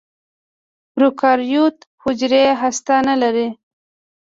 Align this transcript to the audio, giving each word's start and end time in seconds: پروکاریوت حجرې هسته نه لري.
پروکاریوت 0.93 1.77
حجرې 2.03 2.45
هسته 2.61 2.95
نه 3.07 3.15
لري. 3.21 3.47